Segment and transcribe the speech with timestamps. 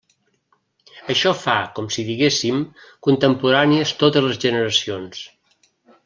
[1.13, 2.63] Això fa, com si diguéssim,
[3.07, 5.21] contemporànies totes les generacions.